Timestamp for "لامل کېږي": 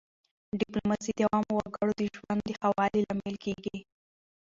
3.07-3.77